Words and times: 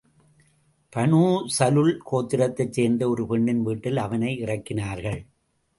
Banu 0.93 1.19
ஸலுல் 1.59 1.93
கோத்திரத்தைச் 2.11 2.73
சேர்ந்த 2.73 3.09
ஒரு 3.09 3.27
பெண்ணின் 3.27 3.61
வீட்டில் 3.61 3.97
அவனை 3.97 4.31
இறக்கினார்கள். 4.43 5.21